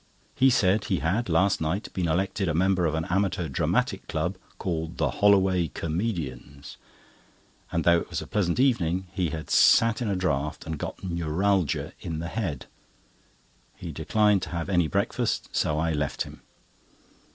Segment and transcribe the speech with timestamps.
[0.33, 4.35] He said he had last night been elected a member of an Amateur Dramatic Club,
[4.57, 6.77] called the "Holloway Comedians";
[7.71, 11.03] and, though it was a pleasant evening, he had sat in a draught, and got
[11.03, 12.65] neuralgia in the head.
[13.75, 16.41] He declined to have any breakfast, so I left him.